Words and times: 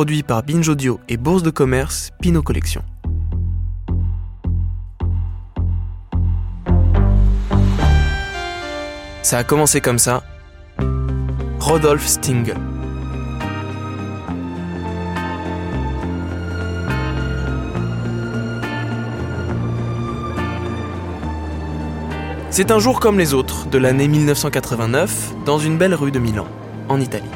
produit 0.00 0.22
par 0.22 0.42
Binge 0.42 0.66
Audio 0.66 0.98
et 1.10 1.18
Bourse 1.18 1.42
de 1.42 1.50
commerce 1.50 2.08
Pinot 2.22 2.40
Collection. 2.40 2.82
Ça 9.20 9.36
a 9.36 9.44
commencé 9.44 9.82
comme 9.82 9.98
ça. 9.98 10.22
Rodolphe 11.58 12.06
Stingel. 12.06 12.56
C'est 22.48 22.70
un 22.70 22.78
jour 22.78 23.00
comme 23.00 23.18
les 23.18 23.34
autres 23.34 23.68
de 23.68 23.76
l'année 23.76 24.08
1989 24.08 25.34
dans 25.44 25.58
une 25.58 25.76
belle 25.76 25.92
rue 25.92 26.10
de 26.10 26.18
Milan, 26.18 26.46
en 26.88 26.98
Italie. 26.98 27.28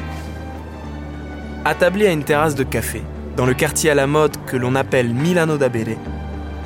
Attablé 1.67 2.05
à 2.05 2.11
une 2.11 2.23
terrasse 2.23 2.53
de 2.53 2.63
café, 2.63 3.01
dans 3.35 3.47
le 3.47 3.55
quartier 3.55 3.89
à 3.89 3.95
la 3.95 4.05
mode 4.05 4.37
que 4.45 4.55
l'on 4.55 4.75
appelle 4.75 5.11
Milano 5.11 5.57
da 5.57 5.67
Bere, 5.67 5.97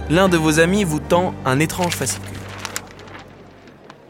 l'un 0.09 0.27
de 0.27 0.35
vos 0.35 0.59
amis 0.59 0.83
vous 0.83 0.99
tend 0.99 1.33
un 1.45 1.61
étrange 1.61 1.95
fascicule. 1.95 2.37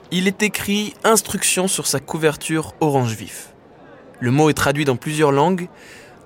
Il 0.10 0.28
est 0.28 0.42
écrit 0.42 0.96
Instruction 1.04 1.68
sur 1.68 1.86
sa 1.86 2.00
couverture 2.00 2.74
orange 2.80 3.14
vif. 3.14 3.54
Le 4.20 4.32
mot 4.32 4.50
est 4.50 4.56
traduit 4.56 4.84
dans 4.84 4.96
plusieurs 4.96 5.32
langues. 5.32 5.70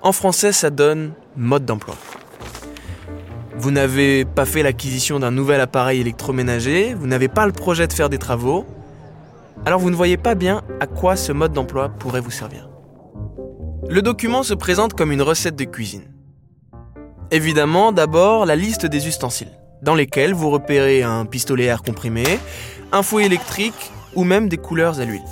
En 0.00 0.12
français, 0.12 0.50
ça 0.50 0.70
donne 0.70 1.12
mode 1.36 1.66
d'emploi. 1.66 1.96
Vous 3.58 3.70
n'avez 3.70 4.24
pas 4.24 4.46
fait 4.46 4.62
l'acquisition 4.62 5.20
d'un 5.20 5.30
nouvel 5.30 5.60
appareil 5.60 6.00
électroménager, 6.00 6.94
vous 6.94 7.06
n'avez 7.06 7.28
pas 7.28 7.44
le 7.44 7.52
projet 7.52 7.86
de 7.86 7.92
faire 7.92 8.08
des 8.08 8.18
travaux, 8.18 8.64
alors 9.66 9.78
vous 9.78 9.90
ne 9.90 9.96
voyez 9.96 10.16
pas 10.16 10.34
bien 10.34 10.62
à 10.80 10.86
quoi 10.86 11.16
ce 11.16 11.32
mode 11.32 11.52
d'emploi 11.52 11.90
pourrait 11.90 12.20
vous 12.20 12.30
servir. 12.30 12.70
Le 13.88 14.00
document 14.00 14.42
se 14.42 14.54
présente 14.54 14.94
comme 14.94 15.12
une 15.12 15.22
recette 15.22 15.56
de 15.56 15.64
cuisine. 15.64 16.10
Évidemment, 17.30 17.92
d'abord 17.92 18.46
la 18.46 18.56
liste 18.56 18.86
des 18.86 19.06
ustensiles, 19.06 19.52
dans 19.82 19.94
lesquels 19.94 20.32
vous 20.32 20.50
repérez 20.50 21.02
un 21.02 21.26
pistolet 21.26 21.68
à 21.68 21.72
air 21.72 21.82
comprimé, 21.82 22.24
un 22.92 23.02
fouet 23.02 23.26
électrique 23.26 23.92
ou 24.14 24.24
même 24.24 24.48
des 24.48 24.56
couleurs 24.56 25.00
à 25.00 25.04
l'huile. 25.04 25.24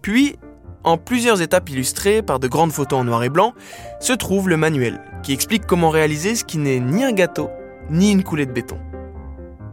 Puis, 0.00 0.36
en 0.84 0.96
plusieurs 0.96 1.42
étapes 1.42 1.68
illustrées 1.68 2.22
par 2.22 2.38
de 2.38 2.48
grandes 2.48 2.72
photos 2.72 3.00
en 3.00 3.04
noir 3.04 3.24
et 3.24 3.28
blanc, 3.28 3.52
se 3.98 4.12
trouve 4.12 4.48
le 4.48 4.56
manuel 4.56 5.00
qui 5.22 5.32
explique 5.32 5.66
comment 5.66 5.90
réaliser 5.90 6.34
ce 6.34 6.44
qui 6.44 6.58
n'est 6.58 6.80
ni 6.80 7.04
un 7.04 7.12
gâteau, 7.12 7.50
ni 7.90 8.12
une 8.12 8.22
coulée 8.22 8.46
de 8.46 8.52
béton, 8.52 8.78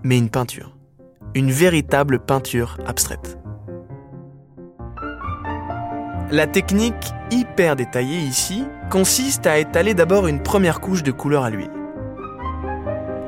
mais 0.04 0.18
une 0.18 0.30
peinture. 0.30 0.76
Une 1.36 1.52
véritable 1.52 2.20
peinture 2.20 2.78
abstraite. 2.86 3.38
La 6.30 6.46
technique 6.46 7.14
hyper 7.32 7.78
détaillée 7.78 8.20
ici 8.20 8.66
consiste 8.90 9.48
à 9.48 9.60
étaler 9.60 9.94
d'abord 9.94 10.28
une 10.28 10.44
première 10.44 10.82
couche 10.82 11.02
de 11.02 11.14
couleur 11.14 11.46
à 11.46 11.50
l'huile. 11.50 11.72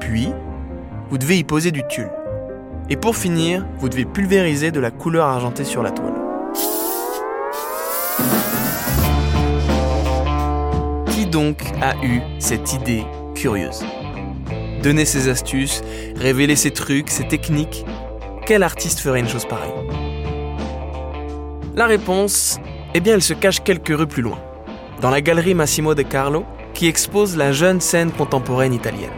Puis, 0.02 0.34
vous 1.10 1.18
devez 1.18 1.38
y 1.38 1.46
poser 1.46 1.72
du 1.72 1.82
tulle. 1.88 2.12
Et 2.90 2.98
pour 2.98 3.16
finir, 3.16 3.66
vous 3.78 3.88
devez 3.88 4.04
pulvériser 4.04 4.72
de 4.72 4.82
la 4.82 4.92
couleur 4.92 5.28
argentée 5.28 5.64
sur 5.64 5.82
la 5.82 5.92
toile. 5.92 6.14
Qui 11.12 11.26
donc 11.26 11.62
a 11.82 11.96
eu 12.04 12.20
cette 12.40 12.74
idée 12.74 13.06
curieuse? 13.34 13.86
Donner 14.84 15.06
ses 15.06 15.30
astuces, 15.30 15.84
révéler 16.18 16.58
ses 16.58 16.72
trucs, 16.72 17.10
ses 17.10 17.30
techniques. 17.30 17.86
Quel 18.46 18.62
artiste 18.62 19.00
ferait 19.00 19.22
une 19.22 19.30
chose 19.30 19.46
pareille? 19.46 19.72
La 21.76 21.86
réponse, 21.86 22.60
eh 22.94 23.00
bien, 23.00 23.14
elle 23.14 23.22
se 23.22 23.34
cache 23.34 23.64
quelques 23.64 23.96
rues 23.96 24.08
plus 24.08 24.22
loin, 24.22 24.40
dans 25.02 25.10
la 25.10 25.22
galerie 25.22 25.54
Massimo 25.54 25.96
de 25.96 26.02
Carlo, 26.02 26.46
qui 26.74 26.88
expose 26.88 27.38
la 27.38 27.52
jeune 27.52 27.82
scène 27.82 28.12
contemporaine 28.12 28.74
italienne. 28.74 29.12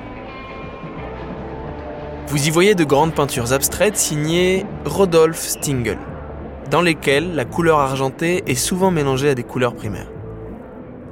Vous 2.28 2.48
y 2.48 2.50
voyez 2.50 2.76
de 2.76 2.84
grandes 2.84 3.14
peintures 3.14 3.54
abstraites 3.54 3.98
signées 3.98 4.66
Rodolphe 4.86 5.42
Stingel, 5.42 5.98
dans 6.70 6.82
lesquelles 6.82 7.36
la 7.36 7.46
couleur 7.46 7.80
argentée 7.80 8.44
est 8.48 8.56
souvent 8.56 8.92
mélangée 8.92 9.30
à 9.30 9.36
des 9.36 9.44
couleurs 9.44 9.76
primaires. 9.76 10.10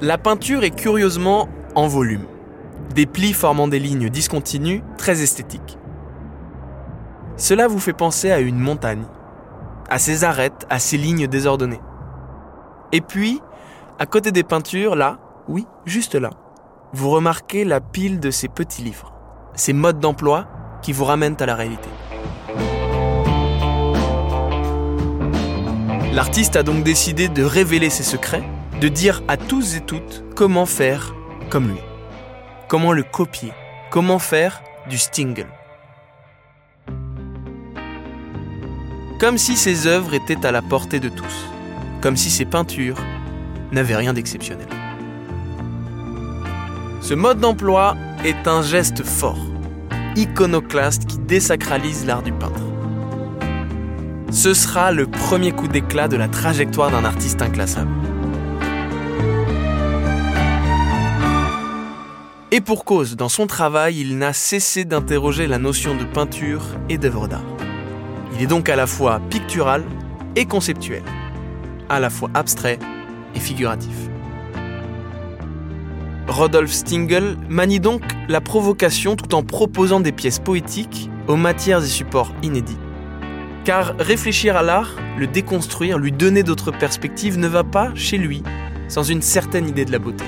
La 0.00 0.16
peinture 0.16 0.64
est 0.64 0.74
curieusement 0.74 1.48
en 1.74 1.86
volume, 1.86 2.24
des 2.94 3.06
plis 3.06 3.34
formant 3.34 3.68
des 3.68 3.78
lignes 3.78 4.08
discontinues 4.08 4.82
très 4.96 5.22
esthétiques. 5.22 5.78
Cela 7.36 7.68
vous 7.68 7.78
fait 7.80 7.92
penser 7.92 8.30
à 8.30 8.40
une 8.40 8.58
montagne, 8.58 9.04
à 9.90 9.98
ses 9.98 10.24
arêtes, 10.24 10.66
à 10.70 10.78
ses 10.78 10.96
lignes 10.96 11.26
désordonnées. 11.26 11.80
Et 12.92 13.00
puis, 13.00 13.40
à 13.98 14.06
côté 14.06 14.32
des 14.32 14.42
peintures, 14.42 14.96
là, 14.96 15.18
oui, 15.48 15.66
juste 15.84 16.16
là, 16.16 16.30
vous 16.92 17.10
remarquez 17.10 17.64
la 17.64 17.80
pile 17.80 18.18
de 18.18 18.30
ces 18.30 18.48
petits 18.48 18.82
livres, 18.82 19.12
ces 19.54 19.72
modes 19.72 20.00
d'emploi 20.00 20.48
qui 20.82 20.92
vous 20.92 21.04
ramènent 21.04 21.36
à 21.38 21.46
la 21.46 21.54
réalité. 21.54 21.88
L'artiste 26.12 26.56
a 26.56 26.64
donc 26.64 26.82
décidé 26.82 27.28
de 27.28 27.44
révéler 27.44 27.90
ses 27.90 28.02
secrets, 28.02 28.42
de 28.80 28.88
dire 28.88 29.22
à 29.28 29.36
tous 29.36 29.76
et 29.76 29.80
toutes 29.80 30.24
comment 30.34 30.66
faire 30.66 31.14
comme 31.48 31.68
lui, 31.68 31.80
comment 32.68 32.92
le 32.92 33.04
copier, 33.04 33.52
comment 33.90 34.18
faire 34.18 34.62
du 34.88 34.98
Stingel. 34.98 35.46
Comme 39.20 39.38
si 39.38 39.56
ses 39.56 39.86
œuvres 39.86 40.14
étaient 40.14 40.44
à 40.44 40.50
la 40.50 40.62
portée 40.62 40.98
de 40.98 41.08
tous, 41.08 41.46
comme 42.00 42.16
si 42.16 42.30
ses 42.30 42.44
peintures 42.44 42.98
n'avaient 43.72 43.96
rien 43.96 44.12
d'exceptionnel. 44.12 44.68
Ce 47.00 47.14
mode 47.14 47.40
d'emploi 47.40 47.96
est 48.24 48.46
un 48.46 48.62
geste 48.62 49.04
fort, 49.04 49.46
iconoclaste 50.16 51.06
qui 51.06 51.18
désacralise 51.18 52.06
l'art 52.06 52.22
du 52.22 52.32
peintre. 52.32 52.60
Ce 54.30 54.54
sera 54.54 54.92
le 54.92 55.06
premier 55.06 55.52
coup 55.52 55.66
d'éclat 55.66 56.08
de 56.08 56.16
la 56.16 56.28
trajectoire 56.28 56.90
d'un 56.90 57.04
artiste 57.04 57.42
inclassable. 57.42 57.90
Et 62.52 62.60
pour 62.60 62.84
cause, 62.84 63.16
dans 63.16 63.28
son 63.28 63.46
travail, 63.46 64.00
il 64.00 64.18
n'a 64.18 64.32
cessé 64.32 64.84
d'interroger 64.84 65.46
la 65.46 65.58
notion 65.58 65.94
de 65.94 66.04
peinture 66.04 66.62
et 66.88 66.98
d'œuvre 66.98 67.28
d'art. 67.28 67.44
Il 68.34 68.42
est 68.42 68.46
donc 68.46 68.68
à 68.68 68.76
la 68.76 68.86
fois 68.86 69.20
pictural 69.30 69.84
et 70.36 70.46
conceptuel, 70.46 71.02
à 71.90 72.00
la 72.00 72.08
fois 72.08 72.30
abstrait 72.32 72.78
et 73.34 73.40
figuratif. 73.40 73.94
Rodolphe 76.28 76.72
Stingel 76.72 77.36
manie 77.48 77.80
donc 77.80 78.02
la 78.28 78.40
provocation 78.40 79.16
tout 79.16 79.34
en 79.34 79.42
proposant 79.42 80.00
des 80.00 80.12
pièces 80.12 80.38
poétiques 80.38 81.10
aux 81.26 81.36
matières 81.36 81.82
et 81.82 81.88
supports 81.88 82.32
inédits. 82.42 82.78
Car 83.64 83.94
réfléchir 83.98 84.56
à 84.56 84.62
l'art, 84.62 84.96
le 85.18 85.26
déconstruire, 85.26 85.98
lui 85.98 86.12
donner 86.12 86.42
d'autres 86.42 86.70
perspectives 86.70 87.38
ne 87.38 87.48
va 87.48 87.64
pas, 87.64 87.90
chez 87.94 88.16
lui, 88.16 88.42
sans 88.88 89.02
une 89.02 89.22
certaine 89.22 89.68
idée 89.68 89.84
de 89.84 89.92
la 89.92 89.98
beauté. 89.98 90.24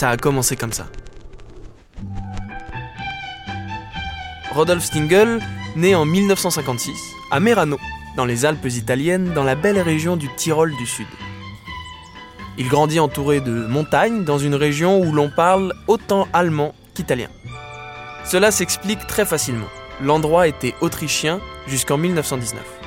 Ça 0.00 0.08
a 0.08 0.16
commencé 0.16 0.56
comme 0.56 0.72
ça. 0.72 0.86
Rodolphe 4.50 4.84
Stingel, 4.84 5.40
né 5.76 5.94
en 5.94 6.06
1956 6.06 6.96
à 7.30 7.38
Merano, 7.38 7.76
dans 8.16 8.24
les 8.24 8.46
Alpes 8.46 8.64
italiennes, 8.64 9.34
dans 9.34 9.44
la 9.44 9.56
belle 9.56 9.78
région 9.78 10.16
du 10.16 10.34
Tyrol 10.36 10.74
du 10.78 10.86
Sud. 10.86 11.06
Il 12.56 12.70
grandit 12.70 12.98
entouré 12.98 13.42
de 13.42 13.66
montagnes 13.66 14.24
dans 14.24 14.38
une 14.38 14.54
région 14.54 15.02
où 15.02 15.12
l'on 15.12 15.28
parle 15.28 15.74
autant 15.86 16.28
allemand 16.32 16.74
qu'italien. 16.94 17.28
Cela 18.24 18.50
s'explique 18.52 19.06
très 19.06 19.26
facilement. 19.26 19.68
L'endroit 20.00 20.48
était 20.48 20.74
autrichien 20.80 21.42
jusqu'en 21.66 21.98
1919. 21.98 22.79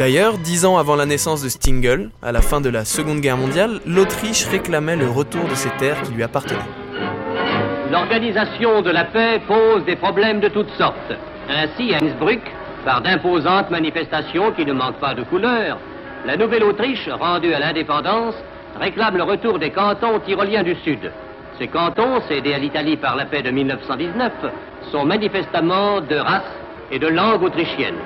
D'ailleurs, 0.00 0.38
dix 0.38 0.64
ans 0.64 0.78
avant 0.78 0.96
la 0.96 1.04
naissance 1.04 1.42
de 1.42 1.50
Stingel, 1.50 2.08
à 2.22 2.32
la 2.32 2.40
fin 2.40 2.62
de 2.62 2.70
la 2.70 2.86
Seconde 2.86 3.20
Guerre 3.20 3.36
mondiale, 3.36 3.80
l'Autriche 3.84 4.46
réclamait 4.46 4.96
le 4.96 5.06
retour 5.06 5.44
de 5.44 5.54
ces 5.54 5.68
terres 5.76 6.00
qui 6.00 6.12
lui 6.12 6.22
appartenaient. 6.22 6.70
L'organisation 7.92 8.80
de 8.80 8.88
la 8.88 9.04
paix 9.04 9.42
pose 9.46 9.84
des 9.84 9.96
problèmes 9.96 10.40
de 10.40 10.48
toutes 10.48 10.70
sortes. 10.78 11.12
Ainsi, 11.50 11.92
à 11.92 11.98
Innsbruck, 12.02 12.40
par 12.82 13.02
d'imposantes 13.02 13.70
manifestations 13.70 14.52
qui 14.52 14.64
ne 14.64 14.72
manquent 14.72 15.00
pas 15.00 15.12
de 15.12 15.22
couleur, 15.22 15.76
la 16.24 16.38
Nouvelle-Autriche, 16.38 17.06
rendue 17.10 17.52
à 17.52 17.58
l'indépendance, 17.58 18.36
réclame 18.80 19.18
le 19.18 19.24
retour 19.24 19.58
des 19.58 19.70
cantons 19.70 20.18
tyroliens 20.20 20.62
du 20.62 20.76
Sud. 20.76 21.12
Ces 21.58 21.68
cantons, 21.68 22.22
cédés 22.26 22.54
à 22.54 22.58
l'Italie 22.58 22.96
par 22.96 23.16
la 23.16 23.26
paix 23.26 23.42
de 23.42 23.50
1919, 23.50 24.32
sont 24.92 25.04
manifestement 25.04 26.00
de 26.00 26.16
race 26.16 26.56
et 26.90 26.98
de 26.98 27.06
langue 27.06 27.42
autrichienne. 27.42 27.98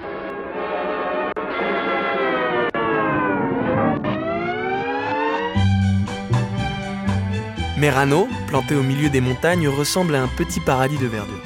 Merano, 7.77 8.29
planté 8.47 8.77
au 8.77 8.83
milieu 8.85 9.11
des 9.11 9.21
montagnes, 9.21 9.69
ressemble 9.69 10.15
à 10.15 10.23
un 10.23 10.29
petit 10.29 10.61
paradis 10.61 10.99
de 10.99 11.07
verdure. 11.07 11.43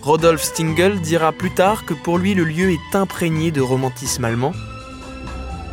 Rodolphe 0.00 0.42
Stingel 0.42 1.00
dira 1.00 1.32
plus 1.32 1.50
tard 1.50 1.84
que 1.84 1.92
pour 1.92 2.16
lui 2.16 2.34
le 2.34 2.44
lieu 2.44 2.70
est 2.70 2.96
imprégné 2.96 3.50
de 3.50 3.60
romantisme 3.60 4.24
allemand, 4.24 4.52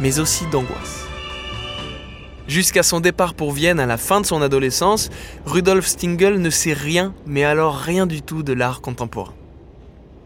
mais 0.01 0.19
aussi 0.19 0.45
d'angoisse. 0.47 1.05
Jusqu'à 2.47 2.83
son 2.83 2.99
départ 2.99 3.33
pour 3.33 3.53
Vienne 3.53 3.79
à 3.79 3.85
la 3.85 3.97
fin 3.97 4.19
de 4.19 4.25
son 4.25 4.41
adolescence, 4.41 5.09
Rudolf 5.45 5.87
Stingel 5.87 6.41
ne 6.41 6.49
sait 6.49 6.73
rien, 6.73 7.13
mais 7.25 7.45
alors 7.45 7.77
rien 7.77 8.05
du 8.05 8.21
tout 8.21 8.43
de 8.43 8.51
l'art 8.51 8.81
contemporain. 8.81 9.33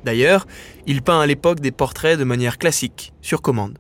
D'ailleurs, 0.04 0.48
il 0.88 1.04
peint 1.04 1.20
à 1.20 1.28
l'époque 1.28 1.60
des 1.60 1.72
portraits 1.72 2.18
de 2.18 2.24
manière 2.24 2.58
classique, 2.58 3.14
sur 3.22 3.44
commande, 3.44 3.78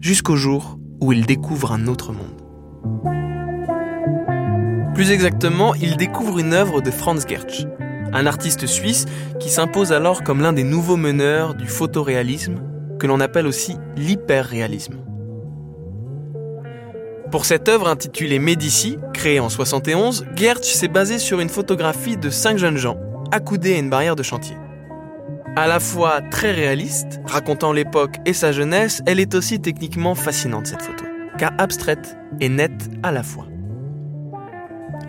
jusqu'au 0.00 0.36
jour 0.36 0.78
où 1.00 1.12
il 1.12 1.26
découvre 1.26 1.72
un 1.72 1.88
autre 1.88 2.12
monde. 2.12 2.43
Plus 4.94 5.10
exactement, 5.10 5.74
il 5.74 5.96
découvre 5.96 6.38
une 6.38 6.52
œuvre 6.52 6.80
de 6.80 6.92
Franz 6.92 7.26
Gertsch, 7.28 7.66
un 8.12 8.26
artiste 8.26 8.66
suisse 8.66 9.06
qui 9.40 9.50
s'impose 9.50 9.92
alors 9.92 10.22
comme 10.22 10.40
l'un 10.40 10.52
des 10.52 10.62
nouveaux 10.62 10.96
meneurs 10.96 11.54
du 11.54 11.66
photoréalisme, 11.66 12.62
que 13.00 13.08
l'on 13.08 13.18
appelle 13.18 13.48
aussi 13.48 13.76
l'hyperréalisme. 13.96 15.00
Pour 17.32 17.44
cette 17.44 17.68
œuvre 17.68 17.88
intitulée 17.88 18.38
Médici, 18.38 18.96
créée 19.12 19.40
en 19.40 19.48
71, 19.48 20.26
Gertsch 20.36 20.72
s'est 20.72 20.86
basé 20.86 21.18
sur 21.18 21.40
une 21.40 21.48
photographie 21.48 22.16
de 22.16 22.30
cinq 22.30 22.58
jeunes 22.58 22.76
gens, 22.76 23.00
accoudés 23.32 23.74
à 23.74 23.78
une 23.78 23.90
barrière 23.90 24.14
de 24.14 24.22
chantier. 24.22 24.56
À 25.56 25.66
la 25.66 25.80
fois 25.80 26.20
très 26.30 26.52
réaliste, 26.52 27.20
racontant 27.24 27.72
l'époque 27.72 28.18
et 28.26 28.32
sa 28.32 28.52
jeunesse, 28.52 29.02
elle 29.06 29.18
est 29.18 29.34
aussi 29.34 29.60
techniquement 29.60 30.14
fascinante 30.14 30.68
cette 30.68 30.82
photo, 30.82 31.04
car 31.36 31.52
abstraite 31.58 32.16
et 32.40 32.48
nette 32.48 32.88
à 33.02 33.10
la 33.10 33.24
fois. 33.24 33.48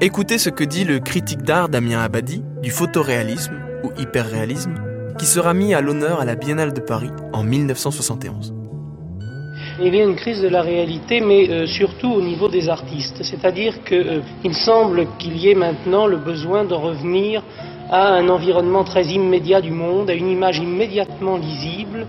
Écoutez 0.02 0.38
ce 0.38 0.50
que 0.50 0.66
dit 0.66 0.84
le 0.84 1.00
critique 1.00 1.42
d'art 1.44 1.70
Damien 1.70 2.02
Abadi 2.02 2.44
du 2.62 2.70
photoréalisme 2.70 3.54
ou 3.82 3.92
hyperréalisme, 3.98 4.74
qui 5.18 5.26
sera 5.26 5.54
mis 5.54 5.74
à 5.74 5.80
l'honneur 5.80 6.20
à 6.20 6.26
la 6.26 6.36
Biennale 6.36 6.74
de 6.74 6.82
Paris 6.82 7.12
en 7.32 7.44
1971. 7.44 8.54
Il 9.82 9.96
y 9.96 10.02
a 10.02 10.04
une 10.04 10.18
crise 10.18 10.42
de 10.42 10.50
la 10.50 10.62
réalité, 10.62 11.22
mais 11.22 11.50
euh, 11.50 11.66
surtout 11.66 12.12
au 12.12 12.22
niveau 12.22 12.50
des 12.50 12.68
artistes. 12.68 13.24
C'est-à-dire 13.24 13.86
qu'il 13.86 14.22
euh, 14.46 14.54
semble 14.66 15.08
qu'il 15.18 15.38
y 15.38 15.50
ait 15.50 15.56
maintenant 15.56 16.08
le 16.08 16.18
besoin 16.18 16.66
de 16.66 16.74
revenir 16.74 17.42
à 17.90 18.10
un 18.10 18.28
environnement 18.28 18.84
très 18.84 19.06
immédiat 19.06 19.62
du 19.62 19.72
monde, 19.72 20.10
à 20.10 20.14
une 20.14 20.30
image 20.30 20.58
immédiatement 20.58 21.38
lisible, 21.38 22.06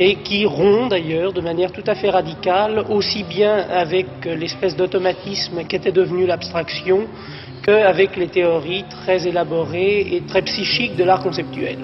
et 0.00 0.16
qui 0.16 0.46
rompt 0.46 0.90
d'ailleurs 0.90 1.32
de 1.32 1.40
manière 1.40 1.72
tout 1.72 1.84
à 1.86 1.94
fait 1.94 2.10
radicale, 2.10 2.84
aussi 2.88 3.24
bien 3.24 3.56
avec 3.56 4.06
l'espèce 4.24 4.76
d'automatisme 4.76 5.64
qu'était 5.64 5.92
devenu 5.92 6.26
l'abstraction, 6.26 7.06
qu'avec 7.64 8.16
les 8.16 8.28
théories 8.28 8.84
très 8.88 9.26
élaborées 9.26 10.00
et 10.14 10.22
très 10.26 10.42
psychiques 10.42 10.96
de 10.96 11.04
l'art 11.04 11.22
conceptuel. 11.22 11.78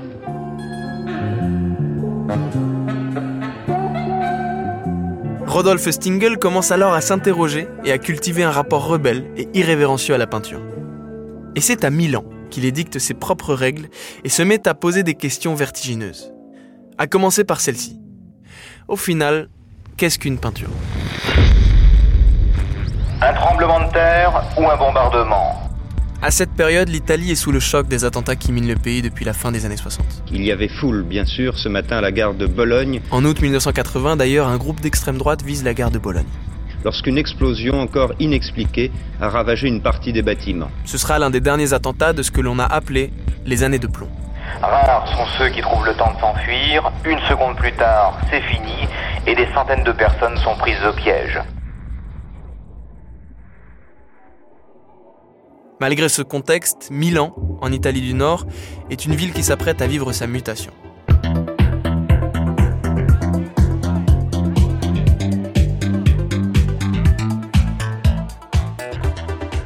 Rodolphe 5.47 5.89
Stingel 5.89 6.39
commence 6.39 6.73
alors 6.73 6.95
à 6.95 7.01
s'interroger 7.01 7.69
et 7.85 7.93
à 7.93 7.99
cultiver 7.99 8.43
un 8.43 8.51
rapport 8.51 8.87
rebelle 8.87 9.31
et 9.37 9.49
irrévérencieux 9.55 10.15
à 10.15 10.19
la 10.19 10.27
peinture. 10.27 10.61
Et 11.55 11.61
c'est 11.61 11.85
à 11.85 11.91
Milan 11.91 12.25
qu'il 12.51 12.65
édicte 12.65 12.99
ses 12.99 13.15
propres 13.15 13.55
règles 13.55 13.89
et 14.25 14.29
se 14.29 14.43
met 14.43 14.67
à 14.67 14.75
poser 14.75 15.05
des 15.05 15.15
questions 15.15 15.55
vertigineuses. 15.55 16.33
À 16.99 17.07
commencer 17.07 17.45
par 17.45 17.61
celle-ci. 17.61 18.04
Au 18.87 18.97
final, 18.97 19.49
qu'est-ce 19.97 20.19
qu'une 20.19 20.39
peinture? 20.39 20.69
Un 23.23 23.33
tremblement 23.33 23.87
de 23.87 23.93
terre 23.93 24.45
ou 24.59 24.69
un 24.69 24.77
bombardement 24.77 25.61
à 26.23 26.31
cette 26.31 26.53
période, 26.53 26.89
l'Italie 26.89 27.33
est 27.33 27.35
sous 27.35 27.53
le 27.53 27.61
choc 27.61 27.87
des 27.87 28.07
attentats 28.07 28.35
qui 28.35 28.51
minent 28.51 28.69
le 28.69 28.77
pays 28.77 29.03
depuis 29.03 29.27
la 29.27 29.35
fin 29.35 29.53
des 29.53 29.67
années 29.67 29.77
60. 29.77 30.07
Il 30.33 30.43
y 30.43 30.53
avait 30.53 30.69
foule, 30.69 31.03
bien 31.03 31.27
sûr, 31.27 31.59
ce 31.59 31.69
matin 31.69 31.99
à 31.99 32.01
la 32.01 32.13
gare 32.13 32.33
de 32.33 32.47
Bologne. 32.47 33.03
En 33.11 33.27
août 33.27 33.43
1980, 33.43 34.17
d'ailleurs, 34.17 34.49
un 34.49 34.57
groupe 34.57 34.81
d'extrême 34.81 35.19
droite 35.19 35.43
vise 35.43 35.65
la 35.65 35.75
gare 35.75 35.91
de 35.91 35.99
Bologne. 35.99 36.25
Lorsqu'une 36.83 37.19
explosion 37.19 37.79
encore 37.79 38.15
inexpliquée 38.21 38.91
a 39.21 39.29
ravagé 39.29 39.69
une 39.69 39.83
partie 39.83 40.15
des 40.15 40.23
bâtiments. 40.23 40.71
Ce 40.87 40.97
sera 40.97 41.19
l'un 41.19 41.29
des 41.29 41.41
derniers 41.41 41.75
attentats 41.75 42.15
de 42.15 42.23
ce 42.23 42.31
que 42.31 42.41
l'on 42.41 42.59
a 42.59 42.65
appelé 42.65 43.13
les 43.45 43.63
années 43.63 43.79
de 43.79 43.87
plomb. 43.87 44.09
Rares 44.62 45.08
sont 45.08 45.26
ceux 45.38 45.49
qui 45.49 45.61
trouvent 45.61 45.87
le 45.87 45.94
temps 45.94 46.12
de 46.12 46.20
s'enfuir. 46.20 46.91
Une 47.05 47.19
seconde 47.29 47.56
plus 47.56 47.73
tard, 47.73 48.19
c'est 48.31 48.41
fini 48.43 48.88
et 49.26 49.35
des 49.35 49.46
centaines 49.55 49.85
de 49.85 49.93
personnes 49.93 50.37
sont 50.38 50.56
prises 50.56 50.85
au 50.87 50.93
piège. 50.93 51.41
Malgré 55.81 56.08
ce 56.08 56.23
contexte, 56.23 56.88
Milan, 56.91 57.35
en 57.61 57.73
Italie 57.73 58.00
du 58.00 58.14
Nord, 58.14 58.46
est 58.91 59.05
une 59.05 59.14
ville 59.14 59.32
qui 59.32 59.43
s'apprête 59.43 59.82
à 59.82 59.87
vivre 59.87 60.12
sa 60.12 60.26
mutation. 60.26 60.73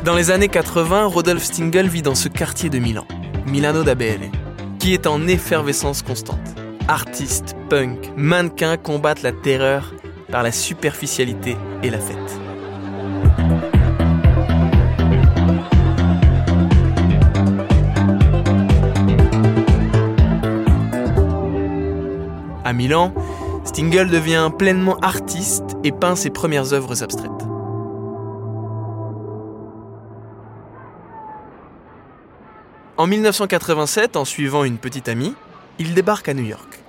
Dans 0.04 0.14
les 0.14 0.30
années 0.30 0.48
80, 0.48 1.06
Rodolphe 1.06 1.44
Stingel 1.44 1.86
vit 1.86 2.00
dans 2.00 2.14
ce 2.14 2.28
quartier 2.28 2.70
de 2.70 2.78
Milan, 2.78 3.04
Milano 3.44 3.82
d'Abele, 3.82 4.30
qui 4.78 4.94
est 4.94 5.06
en 5.06 5.26
effervescence 5.26 6.02
constante. 6.02 6.38
Artistes, 6.88 7.56
punk, 7.68 8.10
mannequins 8.16 8.76
combattent 8.76 9.22
la 9.22 9.32
terreur 9.32 9.94
par 10.30 10.42
la 10.42 10.52
superficialité 10.52 11.56
et 11.82 11.90
la 11.90 11.98
fête. 11.98 12.16
À 22.64 22.72
Milan, 22.74 23.14
Stingel 23.64 24.10
devient 24.10 24.50
pleinement 24.56 24.98
artiste 24.98 25.76
et 25.84 25.92
peint 25.92 26.16
ses 26.16 26.30
premières 26.30 26.74
œuvres 26.74 27.02
abstraites. 27.02 27.37
En 32.98 33.06
1987, 33.06 34.16
en 34.16 34.24
suivant 34.24 34.64
une 34.64 34.76
petite 34.76 35.08
amie, 35.08 35.34
il 35.78 35.94
débarque 35.94 36.28
à 36.28 36.34
New 36.34 36.44
York. 36.44 36.80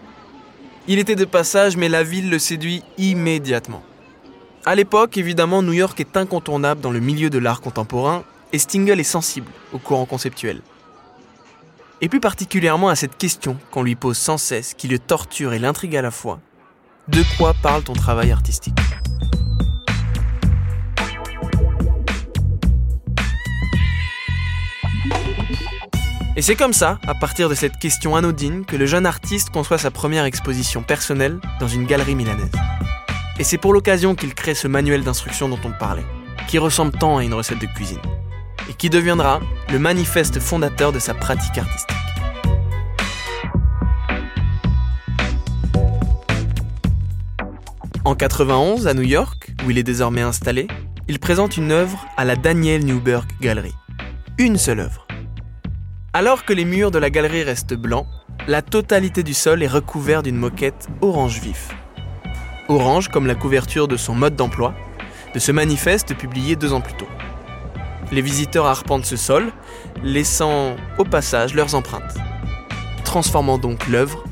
Il 0.88 1.00
était 1.00 1.16
de 1.16 1.24
passage, 1.24 1.78
mais 1.78 1.88
la 1.88 2.04
ville 2.04 2.30
le 2.30 2.40
séduit 2.40 2.84
immédiatement. 2.98 3.84
À 4.66 4.76
l'époque, 4.76 5.18
évidemment, 5.18 5.62
New 5.62 5.74
York 5.74 5.98
est 6.00 6.18
incontournable 6.18 6.82
dans 6.82 6.92
le 6.92 7.00
milieu 7.00 7.30
de 7.30 7.38
l'art 7.38 7.62
contemporain 7.62 8.24
et 8.52 8.60
Stingel 8.60 9.00
est 9.00 9.04
sensible 9.04 9.52
au 9.72 9.78
courant 9.78 10.06
conceptuel 10.06 10.62
et 12.02 12.10
plus 12.10 12.20
particulièrement 12.20 12.90
à 12.90 12.96
cette 12.96 13.18
question 13.18 13.58
qu'on 13.72 13.84
lui 13.84 13.96
pose 13.96 14.18
sans 14.18 14.38
cesse, 14.38 14.74
qui 14.74 14.88
le 14.88 15.00
torture 15.00 15.54
et 15.54 15.60
l'intrigue 15.60 15.96
à 15.96 16.02
la 16.02 16.12
fois. 16.12 16.40
De 17.08 17.24
quoi 17.38 17.54
parle 17.62 17.84
ton 17.84 17.94
travail 17.94 18.32
artistique? 18.32 18.80
Et 26.40 26.42
c'est 26.42 26.56
comme 26.56 26.72
ça, 26.72 27.00
à 27.06 27.14
partir 27.16 27.50
de 27.50 27.54
cette 27.54 27.80
question 27.80 28.16
anodine, 28.16 28.64
que 28.64 28.78
le 28.78 28.86
jeune 28.86 29.06
artiste 29.06 29.50
conçoit 29.50 29.78
sa 29.78 29.92
première 29.92 30.24
exposition 30.24 30.82
personnelle 30.82 31.38
dans 31.60 31.68
une 31.68 31.86
galerie 31.86 32.16
milanaise. 32.16 32.54
Et 33.40 33.44
c'est 33.44 33.58
pour 33.58 33.74
l'occasion 33.74 34.16
qu'il 34.16 34.34
crée 34.34 34.56
ce 34.56 34.70
manuel 34.70 35.04
d'instruction 35.04 35.50
dont 35.50 35.60
on 35.66 35.74
parlait, 35.74 36.06
qui 36.48 36.58
ressemble 36.58 36.94
tant 36.94 37.18
à 37.18 37.26
une 37.26 37.34
recette 37.34 37.60
de 37.60 37.66
cuisine 37.66 38.00
et 38.70 38.74
qui 38.74 38.90
deviendra 38.90 39.42
le 39.70 39.80
manifeste 39.80 40.40
fondateur 40.40 40.94
de 40.94 41.00
sa 41.00 41.14
pratique 41.14 41.58
artistique. 41.58 41.98
En 48.06 48.16
91, 48.16 48.88
à 48.88 48.94
New 48.94 49.02
York, 49.02 49.52
où 49.68 49.72
il 49.72 49.78
est 49.78 49.84
désormais 49.84 50.22
installé, 50.22 50.68
il 51.10 51.20
présente 51.20 51.58
une 51.58 51.74
œuvre 51.74 52.08
à 52.16 52.24
la 52.24 52.38
Daniel 52.38 52.86
Newberg 52.86 53.26
Gallery. 53.42 53.74
Une 54.38 54.56
seule 54.56 54.80
œuvre. 54.80 55.09
Alors 56.12 56.44
que 56.44 56.54
les 56.54 56.66
murs 56.66 56.90
de 56.90 56.98
la 56.98 57.12
galerie 57.12 57.44
restent 57.44 57.76
blancs, 57.76 58.08
la 58.48 58.64
totalité 58.64 59.22
du 59.22 59.36
sol 59.36 59.62
est 59.62 59.68
recouvert 59.68 60.24
d'une 60.24 60.38
moquette 60.38 60.88
orange 61.02 61.40
vif. 61.40 61.70
Orange 62.68 63.10
comme 63.10 63.28
la 63.28 63.36
couverture 63.36 63.88
de 63.88 63.96
son 63.96 64.16
mode 64.16 64.36
d'emploi, 64.36 64.74
de 65.36 65.40
ce 65.40 65.52
manifeste 65.52 66.16
publié 66.16 66.56
deux 66.56 66.74
ans 66.74 66.82
plus 66.82 66.96
tôt. 66.96 67.08
Les 68.12 68.24
visiteurs 68.24 68.66
arpentent 68.66 69.06
ce 69.06 69.18
sol, 69.18 69.52
laissant 70.04 70.76
au 70.98 71.04
passage 71.04 71.54
leurs 71.54 71.76
empreintes. 71.76 72.18
Transformant 73.04 73.60
donc 73.60 73.88
l'œuvre, 73.88 74.24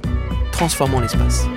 transformant 0.51 1.00
l'espace. 1.00 1.48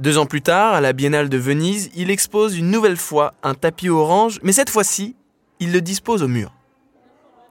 Deux 0.00 0.16
ans 0.16 0.24
plus 0.24 0.40
tard, 0.40 0.72
à 0.72 0.80
la 0.80 0.94
Biennale 0.94 1.28
de 1.28 1.36
Venise, 1.36 1.90
il 1.94 2.10
expose 2.10 2.56
une 2.56 2.70
nouvelle 2.70 2.96
fois 2.96 3.34
un 3.42 3.52
tapis 3.52 3.90
orange, 3.90 4.40
mais 4.42 4.52
cette 4.52 4.70
fois-ci, 4.70 5.14
il 5.58 5.72
le 5.72 5.82
dispose 5.82 6.22
au 6.22 6.28
mur. 6.28 6.54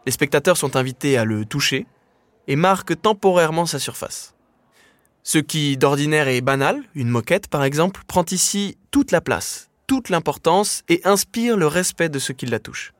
Les 0.08 0.12
spectateurs 0.12 0.58
sont 0.58 0.76
invités 0.76 1.16
à 1.16 1.26
le 1.26 1.46
toucher 1.46 1.86
et 2.48 2.56
marquent 2.56 3.00
temporairement 3.00 3.68
sa 3.68 3.78
surface. 3.78 4.34
Ce 5.22 5.38
qui 5.38 5.78
d'ordinaire 5.78 6.28
est 6.28 6.42
banal, 6.42 6.82
une 6.96 7.10
moquette 7.10 7.50
par 7.50 7.64
exemple, 7.64 8.02
prend 8.08 8.26
ici 8.32 8.80
toute 8.90 9.12
la 9.12 9.22
place, 9.22 9.70
toute 9.86 10.10
l'importance 10.10 10.82
et 10.90 11.02
inspire 11.04 11.56
le 11.56 11.68
respect 11.68 12.10
de 12.10 12.18
ceux 12.18 12.34
qui 12.34 12.48
la 12.48 12.58
touchent. 12.58 12.94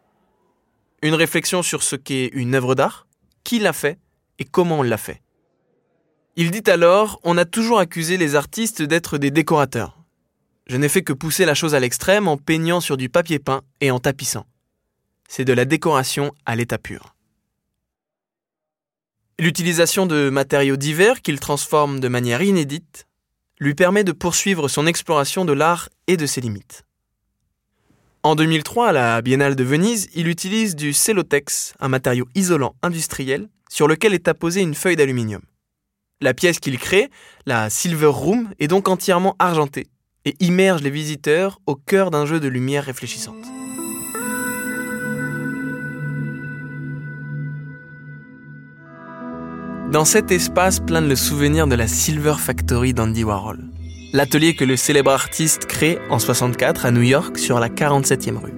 Une 1.02 1.16
réflexion 1.16 1.64
sur 1.64 1.82
ce 1.82 1.96
qu'est 1.96 2.30
une 2.34 2.54
œuvre 2.54 2.76
d'art, 2.76 3.08
qui 3.44 3.58
l'a 3.58 3.74
fait 3.74 3.98
et 4.38 4.46
comment 4.46 4.78
on 4.78 4.84
l'a 4.84 4.98
fait. 4.98 5.24
Il 6.42 6.52
dit 6.52 6.72
alors 6.72 7.20
On 7.26 7.38
a 7.38 7.44
toujours 7.44 7.80
accusé 7.80 8.16
les 8.16 8.36
artistes 8.36 8.82
d'être 8.82 9.18
des 9.18 9.30
décorateurs. 9.30 9.98
Je 10.68 10.78
n'ai 10.78 10.88
fait 10.88 11.02
que 11.02 11.12
pousser 11.12 11.44
la 11.44 11.54
chose 11.54 11.76
à 11.76 11.82
l'extrême 11.82 12.30
en 12.30 12.38
peignant 12.38 12.80
sur 12.80 12.96
du 12.96 13.10
papier 13.10 13.40
peint 13.40 13.62
et 13.82 13.92
en 13.92 14.00
tapissant. 14.00 14.46
C'est 15.28 15.44
de 15.44 15.52
la 15.52 15.66
décoration 15.66 16.32
à 16.46 16.56
l'état 16.56 16.78
pur. 16.78 17.14
L'utilisation 19.38 20.06
de 20.06 20.30
matériaux 20.30 20.78
divers 20.78 21.22
qu'il 21.22 21.42
transforme 21.42 22.00
de 22.00 22.08
manière 22.08 22.42
inédite 22.42 23.06
lui 23.60 23.76
permet 23.76 24.06
de 24.06 24.14
poursuivre 24.14 24.70
son 24.70 24.88
exploration 24.88 25.44
de 25.44 25.52
l'art 25.52 25.90
et 26.08 26.16
de 26.16 26.26
ses 26.26 26.40
limites. 26.40 26.86
En 28.24 28.36
2003, 28.36 28.88
à 28.88 28.92
la 28.94 29.22
Biennale 29.22 29.58
de 29.58 29.66
Venise, 29.66 30.08
il 30.16 30.30
utilise 30.30 30.78
du 30.78 30.94
cellotex, 30.94 31.74
un 31.82 31.90
matériau 31.90 32.30
isolant 32.34 32.76
industriel 32.82 33.50
sur 33.70 33.90
lequel 33.90 34.14
est 34.14 34.30
apposée 34.30 34.62
une 34.62 34.74
feuille 34.74 34.96
d'aluminium. 34.96 35.42
La 36.22 36.34
pièce 36.34 36.60
qu'il 36.60 36.78
crée, 36.78 37.10
la 37.46 37.70
Silver 37.70 38.08
Room, 38.08 38.50
est 38.60 38.68
donc 38.68 38.90
entièrement 38.90 39.38
argentée 39.40 39.88
et 40.26 40.36
immerge 40.42 40.82
les 40.82 40.90
visiteurs 40.90 41.62
au 41.66 41.76
cœur 41.76 42.12
d'un 42.12 42.26
jeu 42.26 42.42
de 42.42 42.50
lumière 42.50 42.84
réfléchissante. 42.84 43.46
Dans 49.94 50.04
cet 50.04 50.30
espace 50.32 50.82
plane 50.82 51.08
le 51.08 51.16
souvenir 51.16 51.68
de 51.68 51.76
la 51.76 51.88
Silver 51.88 52.36
Factory 52.38 52.94
d'Andy 52.94 53.24
Warhol, 53.24 53.64
l'atelier 54.12 54.56
que 54.56 54.66
le 54.66 54.76
célèbre 54.76 55.12
artiste 55.12 55.68
crée 55.68 56.00
en 56.10 56.20
64 56.20 56.86
à 56.86 56.92
New 56.92 57.02
York 57.02 57.38
sur 57.38 57.62
la 57.62 57.70
47e 57.70 58.36
rue. 58.36 58.54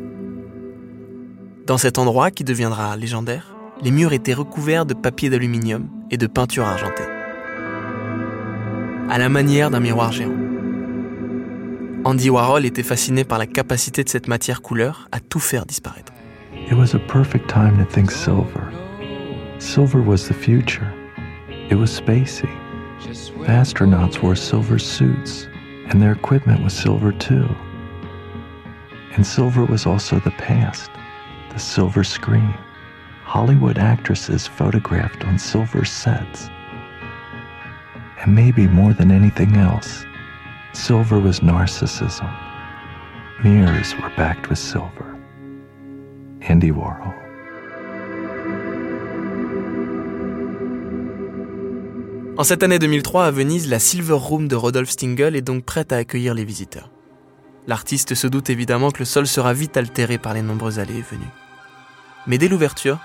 Dans 1.67 1.77
cet 1.77 1.99
endroit 1.99 2.31
qui 2.31 2.43
deviendra 2.43 2.97
légendaire, 2.97 3.55
les 3.83 3.91
murs 3.91 4.13
étaient 4.13 4.33
recouverts 4.33 4.87
de 4.87 4.95
papier 4.95 5.29
d'aluminium 5.29 5.87
et 6.09 6.17
de 6.17 6.25
peinture 6.25 6.65
argentée 6.65 7.10
à 9.11 9.17
la 9.17 9.27
manière 9.27 9.69
d'un 9.69 9.81
miroir 9.81 10.13
géant. 10.13 10.31
Andy 12.05 12.29
Warhol 12.29 12.65
était 12.65 12.81
fasciné 12.81 13.25
par 13.25 13.39
la 13.39 13.45
capacité 13.45 14.05
de 14.05 14.09
cette 14.09 14.29
matière 14.29 14.61
couleur 14.61 15.09
à 15.11 15.19
tout 15.19 15.41
faire 15.41 15.65
disparaître. 15.65 16.13
It 16.53 16.77
was 16.77 16.95
a 16.95 16.99
perfect 17.11 17.49
time 17.49 17.77
to 17.77 17.83
think 17.91 18.09
silver. 18.09 18.71
Silver 19.59 19.99
was 19.99 20.29
the 20.29 20.33
future. 20.33 20.87
It 21.69 21.75
was 21.75 21.87
spacey. 21.87 22.47
The 23.45 23.51
astronauts 23.51 24.21
wore 24.23 24.37
silver 24.37 24.79
suits, 24.79 25.49
and 25.89 26.01
their 26.01 26.13
equipment 26.13 26.63
was 26.63 26.71
silver 26.71 27.11
too. 27.11 27.45
And 29.17 29.25
silver 29.25 29.65
was 29.65 29.85
also 29.85 30.21
the 30.21 30.31
past, 30.37 30.89
the 31.51 31.59
silver 31.59 32.05
screen. 32.05 32.53
Hollywood 33.25 33.77
actresses 33.77 34.47
photographed 34.47 35.25
on 35.25 35.37
silver 35.37 35.83
sets. 35.83 36.49
And 38.23 38.35
maybe 38.35 38.67
more 38.67 38.93
than 38.93 39.09
anything 39.09 39.55
else, 39.57 40.05
silver 40.73 41.19
was 41.19 41.41
narcissism. 41.41 42.29
Mirrors 43.43 43.95
were 43.95 44.11
backed 44.15 44.47
with 44.47 44.59
silver. 44.59 45.17
Andy 46.47 46.69
Warhol. 46.69 47.13
En 52.37 52.43
cette 52.43 52.61
année 52.61 52.77
2003 52.77 53.25
à 53.25 53.31
Venise, 53.31 53.67
la 53.67 53.79
Silver 53.79 54.13
Room 54.13 54.47
de 54.47 54.55
Rodolphe 54.55 54.91
Stingel 54.91 55.35
est 55.35 55.41
donc 55.41 55.65
prête 55.65 55.91
à 55.91 55.97
accueillir 55.97 56.35
les 56.35 56.45
visiteurs. 56.45 56.91
L'artiste 57.65 58.13
se 58.13 58.27
doute 58.27 58.51
évidemment 58.51 58.91
que 58.91 58.99
le 58.99 59.05
sol 59.05 59.25
sera 59.25 59.53
vite 59.53 59.77
altéré 59.77 60.19
par 60.19 60.35
les 60.35 60.41
nombreuses 60.43 60.77
allées 60.77 60.97
et 60.97 61.01
venues. 61.01 61.25
Mais 62.27 62.37
dès 62.37 62.47
l'ouverture, 62.47 62.99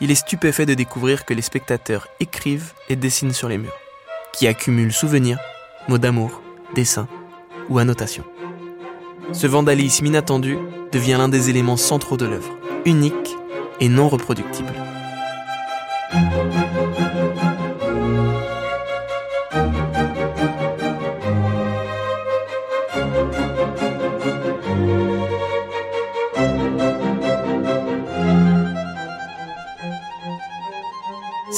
il 0.00 0.10
est 0.10 0.14
stupéfait 0.14 0.66
de 0.66 0.74
découvrir 0.74 1.26
que 1.26 1.34
les 1.34 1.42
spectateurs 1.42 2.08
écrivent 2.18 2.72
et 2.88 2.96
dessinent 2.96 3.32
sur 3.32 3.48
les 3.48 3.58
murs 3.58 3.76
qui 4.36 4.46
accumule 4.46 4.92
souvenirs, 4.92 5.38
mots 5.88 5.98
d'amour, 5.98 6.42
dessins 6.74 7.08
ou 7.68 7.78
annotations. 7.78 8.24
Ce 9.32 9.46
vandalisme 9.46 10.06
inattendu 10.06 10.58
devient 10.92 11.16
l'un 11.18 11.28
des 11.28 11.50
éléments 11.50 11.76
centraux 11.76 12.16
de 12.16 12.26
l'œuvre, 12.26 12.56
unique 12.84 13.36
et 13.80 13.88
non 13.88 14.08
reproductible. 14.08 14.72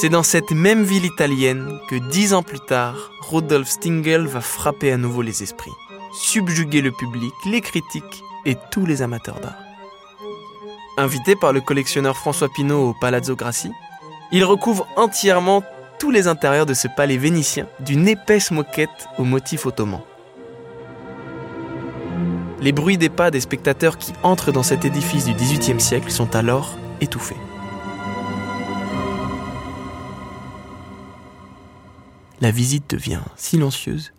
C'est 0.01 0.07
dans 0.07 0.23
cette 0.23 0.51
même 0.51 0.83
ville 0.83 1.03
italienne 1.03 1.77
que 1.89 1.95
dix 1.97 2.33
ans 2.33 2.41
plus 2.41 2.61
tard, 2.61 3.11
Rudolf 3.19 3.67
Stingel 3.67 4.27
va 4.27 4.39
frapper 4.39 4.93
à 4.93 4.97
nouveau 4.97 5.21
les 5.21 5.43
esprits, 5.43 5.73
subjuguer 6.13 6.79
le 6.79 6.93
public, 6.93 7.33
les 7.45 7.59
critiques 7.59 8.23
et 8.45 8.55
tous 8.71 8.85
les 8.85 9.01
amateurs 9.01 9.41
d'art. 9.41 9.57
Invité 10.97 11.35
par 11.35 11.51
le 11.51 11.59
collectionneur 11.59 12.15
François 12.15 12.47
Pinault 12.47 12.91
au 12.91 12.93
Palazzo 12.93 13.35
Grassi, 13.35 13.73
il 14.31 14.45
recouvre 14.45 14.87
entièrement 14.95 15.63
tous 15.99 16.11
les 16.11 16.29
intérieurs 16.29 16.65
de 16.65 16.73
ce 16.73 16.87
palais 16.87 17.17
vénitien 17.17 17.67
d'une 17.81 18.07
épaisse 18.07 18.51
moquette 18.51 19.09
au 19.17 19.25
motif 19.25 19.65
ottoman. 19.65 19.99
Les 22.61 22.71
bruits 22.71 22.97
des 22.97 23.09
pas 23.09 23.31
des 23.31 23.41
spectateurs 23.41 23.97
qui 23.97 24.13
entrent 24.23 24.53
dans 24.53 24.63
cet 24.63 24.85
édifice 24.85 25.25
du 25.25 25.33
XVIIIe 25.33 25.81
siècle 25.81 26.09
sont 26.09 26.37
alors 26.37 26.77
étouffés. 27.01 27.35
La 32.41 32.51
visite 32.51 32.89
devient 32.89 33.21
silencieuse 33.35 34.13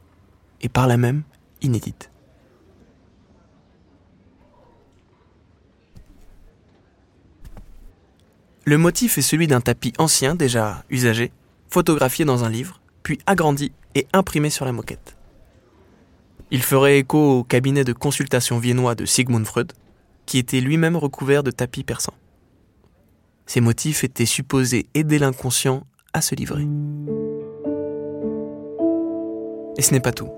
et 0.61 0.69
par 0.69 0.87
là 0.87 0.97
même 0.97 1.23
inédite. 1.63 2.11
Le 8.65 8.79
motif 8.79 9.19
est 9.19 9.23
celui 9.23 9.47
d'un 9.47 9.61
tapis 9.61 9.93
ancien 9.99 10.35
déjà 10.35 10.85
usagé, 10.91 11.33
photographié 11.71 12.25
dans 12.25 12.45
un 12.45 12.51
livre, 12.51 12.81
puis 13.03 13.19
agrandi 13.27 13.73
et 13.95 14.07
imprimé 14.13 14.51
sur 14.51 14.65
la 14.65 14.73
moquette. 14.73 15.17
Il 16.51 16.63
ferait 16.63 16.99
écho 16.99 17.39
au 17.39 17.45
cabinet 17.45 17.85
de 17.85 17.93
consultation 17.93 18.59
viennois 18.59 18.95
de 18.95 19.07
Sigmund 19.07 19.47
Freud, 19.47 19.73
qui 20.27 20.39
était 20.39 20.61
lui-même 20.61 20.97
recouvert 20.97 21.43
de 21.43 21.51
tapis 21.51 21.85
persans. 21.85 22.15
Ces 23.47 23.61
motifs 23.61 24.05
étaient 24.05 24.27
supposés 24.27 24.87
aider 24.95 25.19
l'inconscient 25.19 25.87
à 26.13 26.21
se 26.21 26.35
livrer. 26.35 26.67
Et 29.81 29.83
ce 29.83 29.95
n'est 29.95 30.01
pas 30.01 30.13
tout. 30.13 30.29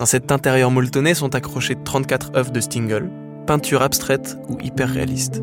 Dans 0.00 0.04
cet 0.04 0.32
intérieur 0.32 0.72
molletonné 0.72 1.14
sont 1.14 1.36
accrochées 1.36 1.76
34 1.76 2.32
œuvres 2.34 2.50
de 2.50 2.58
Stingel, 2.58 3.08
peintures 3.46 3.82
abstraites 3.82 4.36
ou 4.48 4.58
hyper 4.60 4.88
réalistes. 4.88 5.40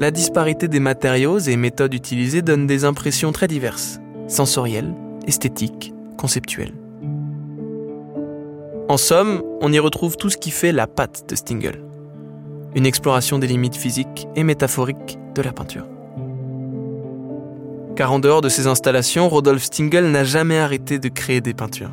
La 0.00 0.10
disparité 0.10 0.66
des 0.66 0.80
matériaux 0.80 1.38
et 1.38 1.56
méthodes 1.56 1.94
utilisées 1.94 2.42
donne 2.42 2.66
des 2.66 2.84
impressions 2.84 3.30
très 3.30 3.46
diverses, 3.46 4.00
sensorielles, 4.26 4.92
esthétiques, 5.28 5.94
conceptuelles. 6.16 6.74
En 8.88 8.96
somme, 8.96 9.40
on 9.60 9.72
y 9.72 9.78
retrouve 9.78 10.16
tout 10.16 10.28
ce 10.28 10.38
qui 10.38 10.50
fait 10.50 10.72
la 10.72 10.88
patte 10.88 11.28
de 11.28 11.36
Stingel. 11.36 11.84
Une 12.74 12.84
exploration 12.86 13.38
des 13.38 13.46
limites 13.46 13.76
physiques 13.76 14.26
et 14.34 14.42
métaphoriques 14.42 15.20
de 15.36 15.42
la 15.42 15.52
peinture. 15.52 15.86
Car 17.96 18.10
en 18.10 18.18
dehors 18.18 18.40
de 18.40 18.48
ses 18.48 18.66
installations, 18.66 19.28
Rodolphe 19.28 19.64
Stingel 19.64 20.10
n'a 20.10 20.24
jamais 20.24 20.58
arrêté 20.58 20.98
de 20.98 21.08
créer 21.08 21.40
des 21.42 21.52
peintures. 21.52 21.90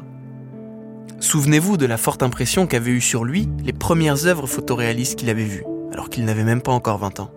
Souvenez-vous 1.19 1.75
de 1.75 1.85
la 1.85 1.97
forte 1.97 2.23
impression 2.23 2.65
qu'avaient 2.67 2.91
eu 2.91 3.01
sur 3.01 3.25
lui 3.25 3.49
les 3.65 3.73
premières 3.73 4.25
œuvres 4.25 4.47
photoréalistes 4.47 5.19
qu'il 5.19 5.29
avait 5.29 5.43
vues, 5.43 5.65
alors 5.91 6.09
qu'il 6.09 6.23
n'avait 6.23 6.45
même 6.45 6.61
pas 6.61 6.71
encore 6.71 6.99
20 6.99 7.19
ans. 7.19 7.31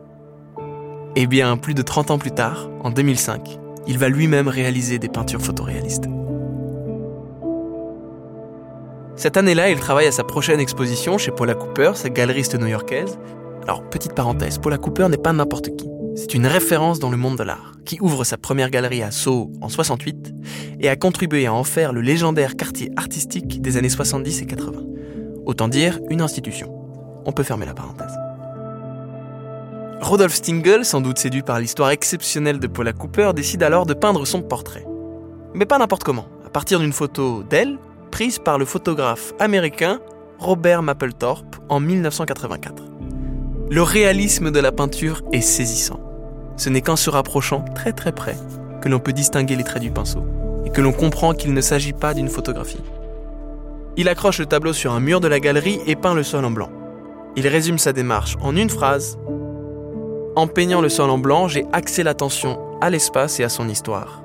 Eh 1.16 1.26
bien, 1.26 1.56
plus 1.56 1.74
de 1.74 1.82
30 1.82 2.12
ans 2.12 2.18
plus 2.18 2.30
tard, 2.30 2.70
en 2.84 2.90
2005, 2.90 3.58
il 3.88 3.98
va 3.98 4.08
lui-même 4.08 4.46
réaliser 4.46 5.00
des 5.00 5.08
peintures 5.08 5.42
photoréalistes. 5.42 6.06
Cette 9.16 9.36
année-là, 9.36 9.70
il 9.70 9.78
travaille 9.78 10.06
à 10.06 10.12
sa 10.12 10.24
prochaine 10.24 10.60
exposition 10.60 11.18
chez 11.18 11.32
Paula 11.32 11.54
Cooper, 11.54 11.92
sa 11.94 12.08
galeriste 12.08 12.58
new-yorkaise. 12.58 13.18
Alors, 13.64 13.82
petite 13.90 14.14
parenthèse, 14.14 14.58
Paula 14.58 14.78
Cooper 14.78 15.08
n'est 15.08 15.16
pas 15.16 15.32
n'importe 15.32 15.74
qui. 15.76 15.88
C'est 16.14 16.34
une 16.34 16.46
référence 16.46 17.00
dans 17.00 17.10
le 17.10 17.16
monde 17.16 17.36
de 17.36 17.42
l'art 17.42 17.71
qui 17.84 17.98
ouvre 18.00 18.24
sa 18.24 18.36
première 18.36 18.70
galerie 18.70 19.02
à 19.02 19.10
Sceaux 19.10 19.50
en 19.60 19.68
68 19.68 20.34
et 20.80 20.88
a 20.88 20.96
contribué 20.96 21.46
à 21.46 21.54
en 21.54 21.64
faire 21.64 21.92
le 21.92 22.00
légendaire 22.00 22.56
quartier 22.56 22.90
artistique 22.96 23.60
des 23.60 23.76
années 23.76 23.88
70 23.88 24.42
et 24.42 24.46
80. 24.46 24.82
Autant 25.46 25.68
dire 25.68 25.98
une 26.10 26.20
institution. 26.20 26.72
On 27.24 27.32
peut 27.32 27.42
fermer 27.42 27.66
la 27.66 27.74
parenthèse. 27.74 28.16
Rodolphe 30.00 30.34
Stingel, 30.34 30.84
sans 30.84 31.00
doute 31.00 31.18
séduit 31.18 31.42
par 31.42 31.60
l'histoire 31.60 31.90
exceptionnelle 31.90 32.58
de 32.58 32.66
Paula 32.66 32.92
Cooper, 32.92 33.32
décide 33.34 33.62
alors 33.62 33.86
de 33.86 33.94
peindre 33.94 34.26
son 34.26 34.42
portrait. 34.42 34.84
Mais 35.54 35.66
pas 35.66 35.78
n'importe 35.78 36.02
comment, 36.02 36.26
à 36.44 36.50
partir 36.50 36.80
d'une 36.80 36.92
photo 36.92 37.44
d'elle, 37.44 37.78
prise 38.10 38.38
par 38.38 38.58
le 38.58 38.64
photographe 38.64 39.32
américain 39.38 40.00
Robert 40.38 40.82
Mapplethorpe 40.82 41.56
en 41.68 41.78
1984. 41.78 42.82
Le 43.70 43.82
réalisme 43.82 44.50
de 44.50 44.60
la 44.60 44.72
peinture 44.72 45.22
est 45.32 45.40
saisissant. 45.40 46.00
Ce 46.56 46.68
n'est 46.68 46.82
qu'en 46.82 46.96
se 46.96 47.10
rapprochant 47.10 47.64
très 47.74 47.92
très 47.92 48.12
près 48.12 48.36
que 48.80 48.88
l'on 48.88 48.98
peut 48.98 49.12
distinguer 49.12 49.56
les 49.56 49.64
traits 49.64 49.82
du 49.82 49.90
pinceau 49.90 50.24
et 50.64 50.70
que 50.70 50.80
l'on 50.80 50.92
comprend 50.92 51.34
qu'il 51.34 51.54
ne 51.54 51.60
s'agit 51.60 51.92
pas 51.92 52.14
d'une 52.14 52.28
photographie. 52.28 52.82
Il 53.96 54.08
accroche 54.08 54.38
le 54.38 54.46
tableau 54.46 54.72
sur 54.72 54.92
un 54.92 55.00
mur 55.00 55.20
de 55.20 55.28
la 55.28 55.40
galerie 55.40 55.80
et 55.86 55.96
peint 55.96 56.14
le 56.14 56.22
sol 56.22 56.44
en 56.44 56.50
blanc. 56.50 56.70
Il 57.36 57.46
résume 57.46 57.78
sa 57.78 57.92
démarche 57.92 58.36
en 58.40 58.56
une 58.56 58.70
phrase. 58.70 59.18
En 60.34 60.46
peignant 60.46 60.80
le 60.80 60.88
sol 60.88 61.10
en 61.10 61.18
blanc, 61.18 61.48
j'ai 61.48 61.66
axé 61.72 62.02
l'attention 62.02 62.58
à 62.80 62.90
l'espace 62.90 63.38
et 63.40 63.44
à 63.44 63.48
son 63.48 63.68
histoire. 63.68 64.22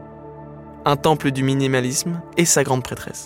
Un 0.85 0.95
temple 0.95 1.31
du 1.31 1.43
minimalisme 1.43 2.21
et 2.37 2.45
sa 2.45 2.63
grande 2.63 2.83
prêtresse. 2.83 3.25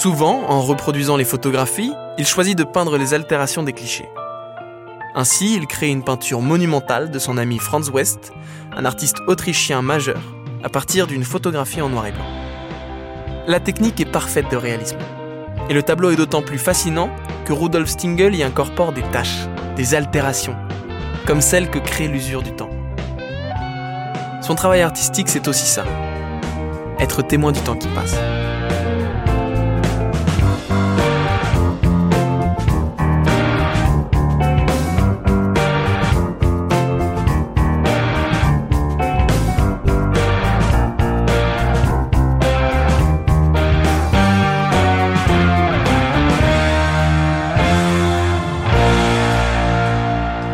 Souvent, 0.00 0.44
en 0.48 0.62
reproduisant 0.62 1.18
les 1.18 1.26
photographies, 1.26 1.92
il 2.16 2.26
choisit 2.26 2.56
de 2.56 2.64
peindre 2.64 2.96
les 2.96 3.12
altérations 3.12 3.62
des 3.62 3.74
clichés. 3.74 4.08
Ainsi, 5.14 5.54
il 5.54 5.66
crée 5.66 5.90
une 5.90 6.02
peinture 6.02 6.40
monumentale 6.40 7.10
de 7.10 7.18
son 7.18 7.36
ami 7.36 7.58
Franz 7.58 7.90
West, 7.90 8.32
un 8.74 8.86
artiste 8.86 9.18
autrichien 9.26 9.82
majeur, 9.82 10.22
à 10.64 10.70
partir 10.70 11.06
d'une 11.06 11.22
photographie 11.22 11.82
en 11.82 11.90
noir 11.90 12.06
et 12.06 12.12
blanc. 12.12 12.24
La 13.46 13.60
technique 13.60 14.00
est 14.00 14.10
parfaite 14.10 14.50
de 14.50 14.56
réalisme. 14.56 14.96
Et 15.68 15.74
le 15.74 15.82
tableau 15.82 16.10
est 16.10 16.16
d'autant 16.16 16.40
plus 16.40 16.56
fascinant 16.56 17.10
que 17.44 17.52
Rudolf 17.52 17.90
Stingel 17.90 18.34
y 18.34 18.42
incorpore 18.42 18.94
des 18.94 19.04
taches, 19.12 19.48
des 19.76 19.94
altérations, 19.94 20.56
comme 21.26 21.42
celles 21.42 21.68
que 21.68 21.78
crée 21.78 22.08
l'usure 22.08 22.42
du 22.42 22.52
temps. 22.52 22.70
Son 24.40 24.54
travail 24.54 24.80
artistique, 24.80 25.28
c'est 25.28 25.46
aussi 25.46 25.66
ça. 25.66 25.84
Être 26.98 27.20
témoin 27.20 27.52
du 27.52 27.60
temps 27.60 27.76
qui 27.76 27.88
passe. 27.88 28.16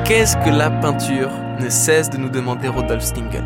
Qu'est-ce 0.09 0.37
que 0.37 0.51
la 0.51 0.71
peinture 0.71 1.33
ne 1.59 1.69
cesse 1.69 2.11
de 2.11 2.17
nous 2.17 2.29
demander 2.29 2.69
Rodolphe 2.69 3.03
Stingel 3.03 3.43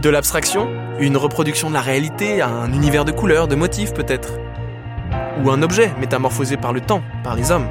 De 0.00 0.08
l'abstraction? 0.08 0.68
Une 1.00 1.16
reproduction 1.16 1.68
de 1.68 1.74
la 1.74 1.80
réalité, 1.80 2.40
un 2.42 2.72
univers 2.72 3.04
de 3.04 3.10
couleurs, 3.10 3.48
de 3.48 3.56
motifs 3.56 3.92
peut-être? 3.92 4.34
Ou 5.42 5.50
un 5.50 5.60
objet 5.62 5.92
métamorphosé 5.98 6.56
par 6.56 6.72
le 6.72 6.80
temps, 6.80 7.02
par 7.24 7.34
les 7.34 7.50
hommes? 7.50 7.66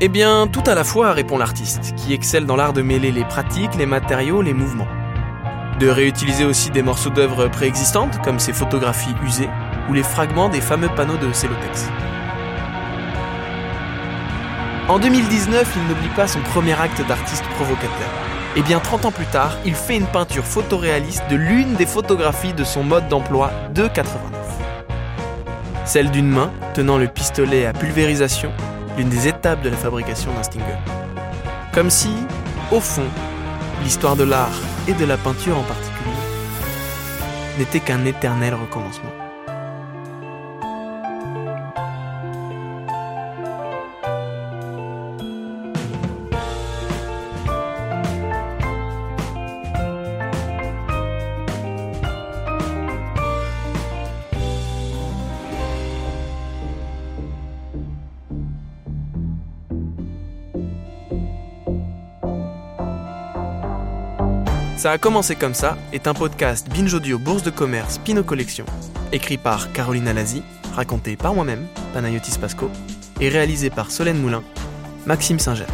Eh 0.00 0.08
bien, 0.08 0.48
tout 0.48 0.64
à 0.66 0.74
la 0.74 0.82
fois, 0.82 1.12
répond 1.12 1.38
l'artiste, 1.38 1.94
qui 1.94 2.14
excelle 2.14 2.46
dans 2.46 2.56
l'art 2.56 2.72
de 2.72 2.82
mêler 2.82 3.12
les 3.12 3.24
pratiques, 3.24 3.76
les 3.76 3.86
matériaux, 3.86 4.42
les 4.42 4.52
mouvements. 4.52 4.88
De 5.78 5.86
réutiliser 5.86 6.44
aussi 6.44 6.70
des 6.70 6.82
morceaux 6.82 7.10
d'œuvres 7.10 7.46
préexistantes, 7.46 8.20
comme 8.24 8.40
ses 8.40 8.52
photographies 8.52 9.14
usées, 9.24 9.48
ou 9.88 9.92
les 9.92 10.02
fragments 10.02 10.48
des 10.48 10.60
fameux 10.60 10.90
panneaux 10.96 11.16
de 11.16 11.32
Celotex. 11.32 11.88
En 14.90 14.98
2019, 14.98 15.72
il 15.76 15.82
n'oublie 15.86 16.08
pas 16.16 16.26
son 16.26 16.40
premier 16.40 16.72
acte 16.72 17.00
d'artiste 17.06 17.44
provocateur. 17.54 18.10
Et 18.56 18.62
bien 18.62 18.80
30 18.80 19.04
ans 19.04 19.12
plus 19.12 19.26
tard, 19.26 19.56
il 19.64 19.76
fait 19.76 19.94
une 19.94 20.08
peinture 20.08 20.44
photoréaliste 20.44 21.22
de 21.30 21.36
l'une 21.36 21.74
des 21.74 21.86
photographies 21.86 22.54
de 22.54 22.64
son 22.64 22.82
mode 22.82 23.06
d'emploi 23.06 23.52
de 23.72 23.86
89. 23.86 24.32
Celle 25.84 26.10
d'une 26.10 26.28
main 26.28 26.50
tenant 26.74 26.98
le 26.98 27.06
pistolet 27.06 27.66
à 27.66 27.72
pulvérisation, 27.72 28.50
l'une 28.98 29.08
des 29.08 29.28
étapes 29.28 29.62
de 29.62 29.68
la 29.68 29.76
fabrication 29.76 30.32
d'un 30.34 30.42
Stinger. 30.42 30.78
Comme 31.72 31.88
si, 31.88 32.10
au 32.72 32.80
fond, 32.80 33.06
l'histoire 33.84 34.16
de 34.16 34.24
l'art 34.24 34.58
et 34.88 34.92
de 34.92 35.04
la 35.04 35.16
peinture 35.16 35.56
en 35.56 35.62
particulier 35.62 36.10
n'était 37.58 37.78
qu'un 37.78 38.04
éternel 38.06 38.54
recommencement. 38.54 39.19
Ça 64.80 64.92
a 64.92 64.96
commencé 64.96 65.36
comme 65.36 65.52
ça 65.52 65.76
est 65.92 66.06
un 66.06 66.14
podcast 66.14 66.66
Binge 66.70 66.94
Audio 66.94 67.18
Bourse 67.18 67.42
de 67.42 67.50
Commerce 67.50 67.98
Pinot 67.98 68.24
Collection, 68.24 68.64
écrit 69.12 69.36
par 69.36 69.70
Caroline 69.72 70.08
Alazi, 70.08 70.42
raconté 70.74 71.18
par 71.18 71.34
moi-même, 71.34 71.66
Panayotis 71.92 72.38
Pasco, 72.38 72.70
et 73.20 73.28
réalisé 73.28 73.68
par 73.68 73.90
Solène 73.90 74.16
Moulin, 74.16 74.42
Maxime 75.04 75.38
Singer. 75.38 75.66